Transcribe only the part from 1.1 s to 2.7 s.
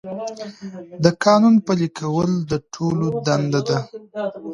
قانون پلي کول د